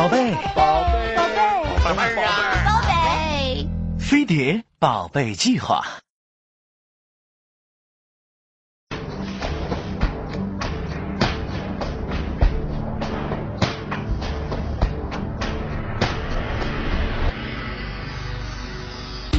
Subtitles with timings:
[0.00, 1.36] 宝贝，宝贝，宝贝，
[1.84, 2.16] 宝贝
[2.64, 5.84] 宝贝，飞碟宝贝计划。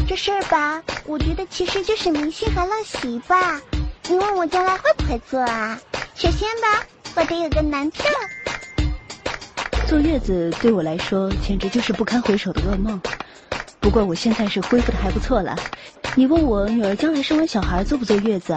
[0.07, 3.59] 这事儿吧，我觉得其实就是迷信和陋习吧。
[4.07, 5.79] 你问我将来会不会做啊？
[6.13, 6.85] 首先吧，
[7.15, 8.05] 我得有个男票。
[9.91, 13.01] 坐月子对我来说简直就是不堪回首的噩梦。
[13.81, 15.57] 不过我现在是恢复的还不错了。
[16.15, 18.55] 你问我女儿将来生完小孩坐不坐月子？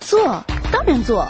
[0.00, 1.28] 坐，当然坐。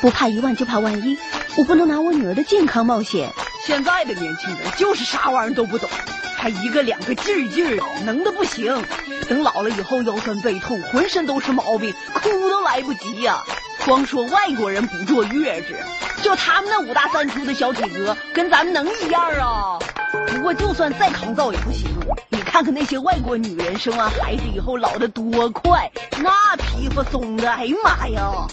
[0.00, 1.18] 不怕一万就怕万一，
[1.58, 3.30] 我不能拿我女儿的健康冒险。
[3.66, 5.90] 现在的年轻人就是啥玩意儿都不懂，
[6.38, 8.82] 还一个两个劲儿劲儿的，能的不行。
[9.28, 13.44] 等老了以后腰酸背痛，浑身都是毛病，哭都来不及呀、
[13.88, 15.74] 光说外国人不坐月子，
[16.22, 19.78] 就他们那五大三粗的小体格，跟咱们能一样啊？
[20.26, 21.88] 不过就算再抗造也不行，
[22.28, 28.46] 你看看那些外国女人生完孩子以后老的多快，那皮肤松的，哎呀妈呀！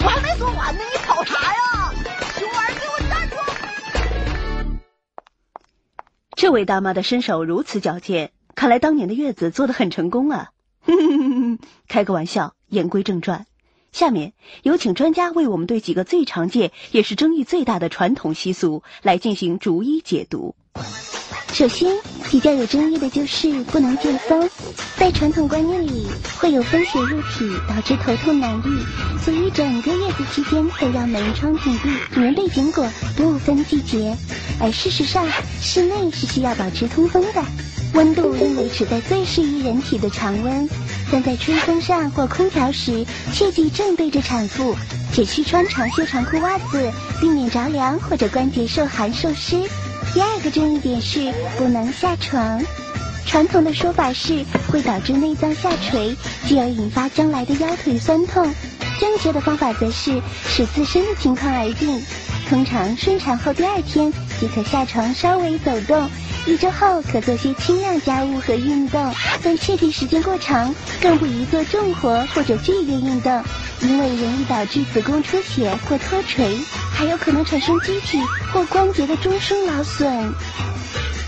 [0.00, 1.90] 我还没说完呢，你跑啥呀？
[2.36, 3.36] 熊儿，给我站住！
[6.36, 10.50] 这位大妈的身手如此矫健，看来当年的月子做的很成功啊！
[11.88, 13.46] 开个玩笑，言归正传，
[13.92, 20.54] 下面有请专家为我们对几个最常见也是争议最大的传统习俗来进行逐一解读。
[21.52, 21.94] 首先，
[22.30, 24.48] 比较有争议的就是不能见风。
[24.96, 26.06] 在传统观念里，
[26.38, 34.16] 会有风邪入体，导致头痛难愈，所以整个月子期间都要门窗紧闭，棉被紧裹，不分季节。
[34.58, 35.26] 而事实上，
[35.60, 37.44] 室内是需要保持通风的，
[37.94, 40.68] 温度应维持在最适宜人体的常温。
[41.10, 44.74] 但在吹风扇或空调时，切忌正对着产妇，
[45.12, 49.62] 只需穿长袖长裤袜子，避免着凉或者关节受寒受湿。
[50.14, 52.62] 第二个争议点是不能下床。
[53.26, 56.16] 传统的说法是会导致内脏下垂，
[56.46, 58.52] 继而引发将来的腰腿酸痛。
[59.02, 62.00] 正确的方法则是视自身的情况而定。
[62.48, 66.08] 通常顺产后第二天即可下床稍微走动，
[66.46, 73.42] 一周后可做些轻量家务和运动，但切忌时间过长，更不宜做重活或者剧烈运动，
[73.80, 76.56] 因为容易导致子宫出血或脱垂，
[76.94, 78.20] 还有可能产生机体
[78.52, 80.32] 或关节的终生劳损。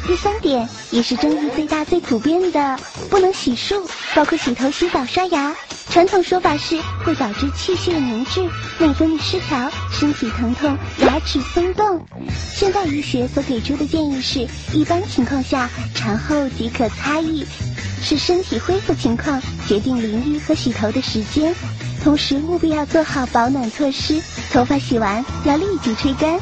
[0.06, 2.78] 第三点也是争议最大、最普遍的，
[3.10, 3.82] 不能洗漱，
[4.14, 5.56] 包括洗头、洗澡、刷牙。
[5.90, 8.42] 传统说法是会导致气血凝滞、
[8.78, 12.04] 内分泌失调、身体疼痛、牙齿松动。
[12.52, 17.46] 现代医学所给出的建议是，一般情况下产后即可擦浴，
[18.02, 21.54] 是身体恢复情况决定淋浴和洗头的时间。
[22.02, 24.20] 同时务必要做好保暖措施，
[24.52, 26.38] 头发洗完要立即吹干。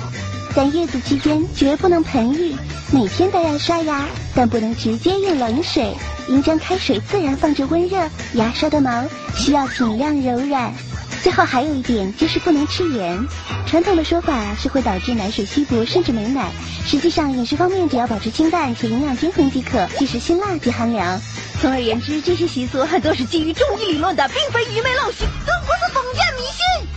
[0.55, 2.55] 在月子期间绝不能盆浴，
[2.93, 5.95] 每天都要刷牙，但不能直接用冷水，
[6.29, 7.97] 应将开水自然放置温热。
[8.35, 9.03] 牙刷的毛
[9.35, 10.75] 需要尽量柔软。
[11.23, 13.27] 最后还有一点就是不能吃盐，
[13.67, 16.51] 传统的说法是会导致奶水稀薄甚至没奶，
[16.85, 21.19] 实际上饮食方面只要保持清淡且营养均衡即可，即使辛辣即寒凉。
[21.63, 26.92] 总而言之，这些习俗很多是基于中医理论的，并非愚昧陋习，更不是封建迷信。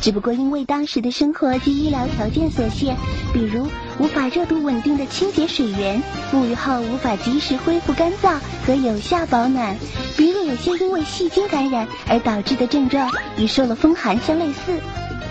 [0.00, 2.96] 只不过因为当时的生活及医疗条件所限，
[3.34, 3.68] 比如
[3.98, 6.02] 无法热度稳定的清洁水源，
[6.32, 9.76] 沐浴后无法及时恢复干燥和有效保暖，
[10.16, 14.80] 比如有些因为细菌感染而导致的症状与受了风寒相类似。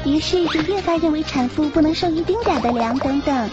[0.06, 3.50] 于是就越发认为产妇不能受一丁点的凉等等，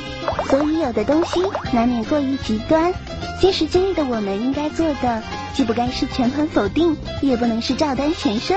[0.48, 1.40] 所以有的东西
[1.72, 2.92] 难免过于极端。
[3.40, 5.22] 今时今日的我们应该做的，
[5.54, 8.54] 既不该是全盘否定，也不能是照单全收。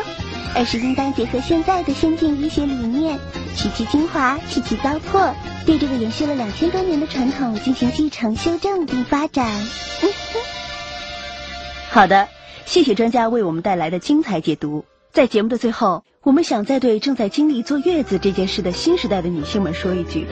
[0.55, 3.17] 而是应当结合现在的先进医学理念，
[3.55, 5.33] 取其精华，去其糟粕，
[5.65, 9.47] 对这个延续了两千多年的传统进行继承、修正并发展。
[11.91, 12.27] 好的，
[12.65, 14.85] 谢谢专家为我们带来的精彩解读。
[15.11, 20.27] 在节目的最后，我们想再对正在经历坐月子这件事的新时代的女性们说一句：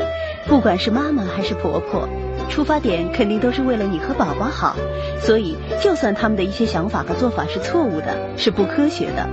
[0.45, 2.07] 不管是妈妈还是婆婆，
[2.47, 4.75] 出发点肯定都是为了你和宝宝好。
[5.19, 9.27] 所以，就算他们的一些想法和做法是错误的，是不科学的，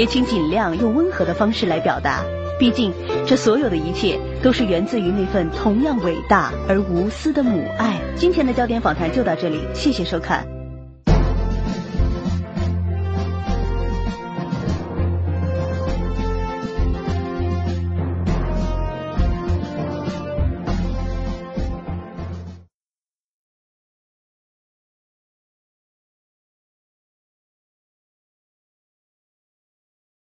[0.00, 2.24] 也请尽量用温和的方式来表达。
[2.58, 2.94] 毕竟，
[3.26, 8.00] 这所有的一切都是源自于那份同样伟大而无私的母爱。
[8.16, 10.59] 今天的焦点访谈就到这里，谢谢收看。